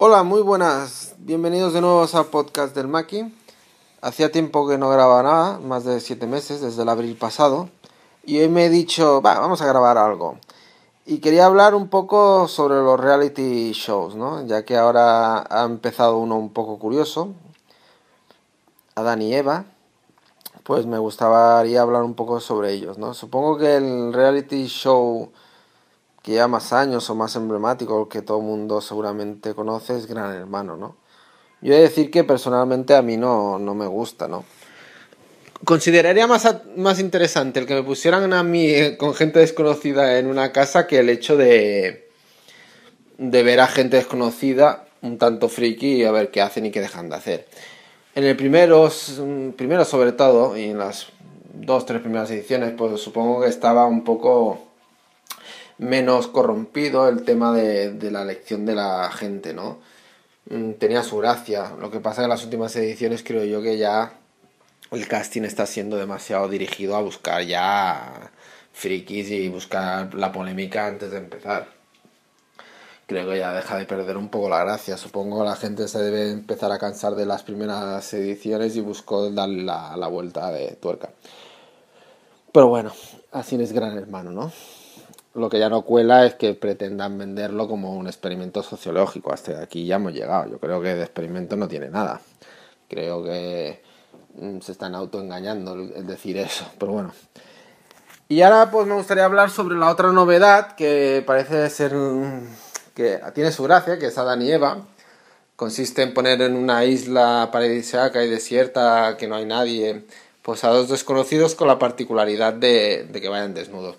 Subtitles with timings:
[0.00, 1.16] Hola, muy buenas.
[1.18, 3.34] Bienvenidos de nuevo al podcast del Maki.
[4.00, 7.68] Hacía tiempo que no grababa nada, más de siete meses, desde el abril pasado.
[8.22, 10.38] Y hoy me he dicho, va, vamos a grabar algo.
[11.04, 14.46] Y quería hablar un poco sobre los reality shows, ¿no?
[14.46, 17.30] Ya que ahora ha empezado uno un poco curioso,
[18.94, 19.64] Adán y Eva.
[20.62, 23.14] Pues me gustaría hablar un poco sobre ellos, ¿no?
[23.14, 25.32] Supongo que el reality show
[26.28, 30.34] que ya más años o más emblemático, que todo el mundo seguramente conoce, es Gran
[30.34, 30.96] Hermano, ¿no?
[31.62, 34.44] Yo he de decir que personalmente a mí no, no me gusta, ¿no?
[35.64, 40.26] Consideraría más, más interesante el que me pusieran a mí eh, con gente desconocida en
[40.26, 42.10] una casa que el hecho de,
[43.16, 46.82] de ver a gente desconocida un tanto friki y a ver qué hacen y qué
[46.82, 47.48] dejan de hacer.
[48.14, 48.92] En el primero,
[49.56, 51.06] primero sobre todo, y en las
[51.54, 54.67] dos, tres primeras ediciones, pues supongo que estaba un poco
[55.78, 59.78] menos corrompido el tema de, la elección de la gente, ¿no?
[60.50, 61.72] Mm, tenía su gracia.
[61.80, 64.12] Lo que pasa en las últimas ediciones creo yo que ya
[64.90, 68.30] el casting está siendo demasiado dirigido a buscar ya
[68.72, 71.68] frikis y buscar la polémica antes de empezar.
[73.06, 74.96] Creo que ya deja de perder un poco la gracia.
[74.98, 79.30] Supongo que la gente se debe empezar a cansar de las primeras ediciones y buscó
[79.30, 81.10] darle la, la vuelta de tuerca.
[82.52, 82.92] Pero bueno,
[83.32, 84.52] así es Gran Hermano, ¿no?
[85.34, 89.32] Lo que ya no cuela es que pretendan venderlo como un experimento sociológico.
[89.32, 90.50] Hasta aquí ya hemos llegado.
[90.50, 92.20] Yo creo que de experimento no tiene nada.
[92.88, 93.82] Creo que
[94.36, 96.66] mm, se están autoengañando el decir eso.
[96.78, 97.12] Pero bueno.
[98.28, 101.92] Y ahora pues me gustaría hablar sobre la otra novedad que parece ser
[102.94, 104.78] que tiene su gracia, que es Adán y Eva.
[105.56, 110.04] Consiste en poner en una isla paradisíaca y desierta que no hay nadie,
[110.42, 113.96] pues a dos desconocidos con la particularidad de que vayan desnudos.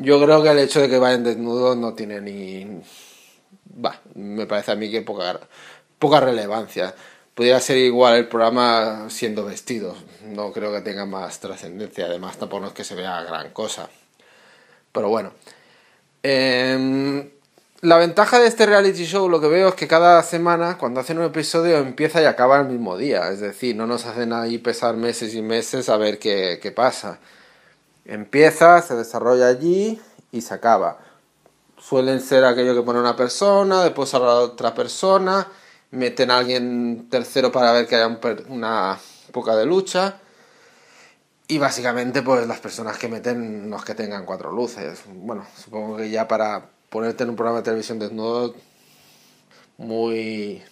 [0.00, 2.80] Yo creo que el hecho de que vayan desnudos no tiene ni...
[3.84, 5.38] Va, me parece a mí que poca,
[5.98, 6.94] poca relevancia.
[7.34, 9.98] Podría ser igual el programa siendo vestidos.
[10.24, 12.06] No creo que tenga más trascendencia.
[12.06, 13.90] Además, tampoco es que se vea gran cosa.
[14.90, 15.32] Pero bueno.
[16.22, 17.28] Em,
[17.82, 21.18] la ventaja de este reality show lo que veo es que cada semana, cuando hacen
[21.18, 23.28] un episodio, empieza y acaba el mismo día.
[23.30, 27.20] Es decir, no nos hacen ahí pesar meses y meses a ver qué, qué pasa.
[28.10, 30.00] Empieza, se desarrolla allí
[30.32, 30.98] y se acaba.
[31.78, 35.46] Suelen ser aquello que pone una persona, después a la otra persona,
[35.92, 38.18] meten a alguien tercero para ver que haya
[38.48, 38.98] una
[39.30, 40.16] poca de lucha.
[41.46, 45.02] Y básicamente, pues las personas que meten, los que tengan cuatro luces.
[45.06, 48.56] Bueno, supongo que ya para ponerte en un programa de televisión desnudo,
[49.78, 50.64] muy.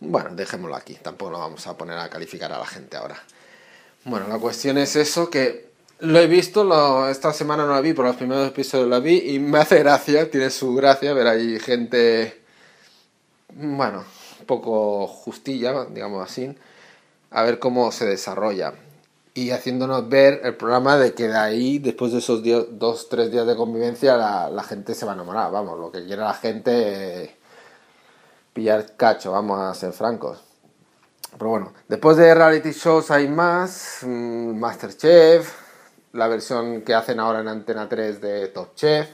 [0.00, 3.16] Bueno, dejémoslo aquí, tampoco lo vamos a poner a calificar a la gente ahora.
[4.04, 5.67] Bueno, la cuestión es eso, que
[6.00, 9.38] lo he visto, esta semana no la vi, por los primeros episodios la vi y
[9.38, 12.40] me hace gracia, tiene su gracia ver ahí gente,
[13.54, 14.04] bueno,
[14.46, 16.56] poco justilla, digamos así,
[17.30, 18.74] a ver cómo se desarrolla.
[19.34, 22.42] Y haciéndonos ver el programa de que de ahí, después de esos
[22.72, 25.52] dos, tres días de convivencia, la, gente se va a enamorar.
[25.52, 27.36] Vamos, lo que quiere la gente
[28.52, 30.42] pillar cacho, vamos a ser francos.
[31.38, 35.67] Pero bueno, después de reality shows hay más, mm, Masterchef,
[36.12, 39.08] la versión que hacen ahora en Antena 3 de Top Chef,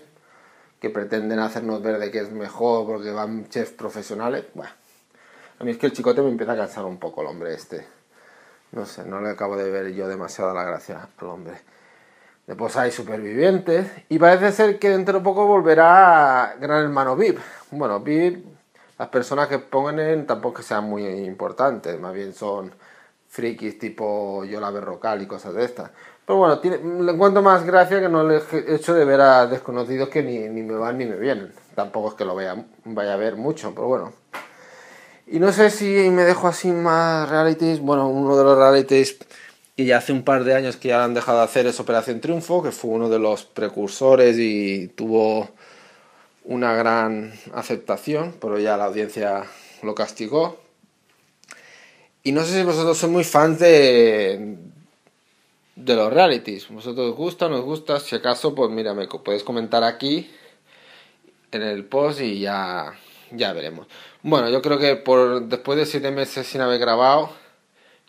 [0.81, 4.44] que pretenden hacernos ver de que es mejor porque van chefs profesionales.
[4.55, 4.72] Bueno,
[5.59, 7.87] a mí es que el chicote me empieza a cansar un poco el hombre este.
[8.72, 11.60] No sé, no le acabo de ver yo demasiada la gracia al hombre.
[12.47, 17.38] Después hay supervivientes y parece ser que dentro de poco volverá Gran Hermano VIP.
[17.71, 18.44] Bueno, VIP,
[18.99, 22.75] las personas que pongan tampoco que sean muy importantes, más bien son
[23.34, 25.91] frikis tipo Yola Berrocal y cosas de estas.
[26.25, 30.09] Pero bueno, tiene, le encuentro más gracia que no el hecho de ver a desconocidos
[30.09, 31.53] que ni, ni me van ni me vienen.
[31.75, 34.12] Tampoco es que lo vaya, vaya a ver mucho, pero bueno.
[35.27, 37.81] Y no sé si me dejo así más realities.
[37.81, 39.19] Bueno, uno de los realities
[39.75, 42.21] y ya hace un par de años que ya han dejado de hacer es Operación
[42.21, 45.49] Triunfo, que fue uno de los precursores y tuvo
[46.45, 49.45] una gran aceptación, pero ya la audiencia
[49.83, 50.64] lo castigó.
[52.24, 54.56] Y no sé si vosotros sois muy fans de,
[55.76, 56.68] de los realities.
[56.71, 58.00] ¿Vosotros os gusta, no os gusta?
[58.00, 60.30] Si acaso, pues mira, me podéis comentar aquí
[61.53, 62.98] en el post y ya,
[63.30, 63.86] ya veremos.
[64.22, 67.30] Bueno, yo creo que por después de siete meses sin haber grabado,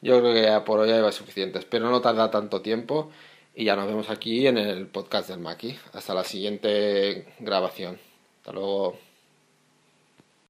[0.01, 1.59] yo creo que ya por hoy ya iba suficiente.
[1.59, 3.11] Espero no tardar tanto tiempo
[3.53, 5.77] y ya nos vemos aquí en el podcast del Maki.
[5.94, 8.00] Hasta la siguiente grabación.
[8.39, 9.05] Hasta luego.